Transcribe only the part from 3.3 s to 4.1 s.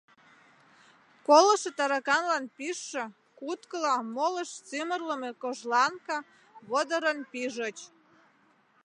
куткыла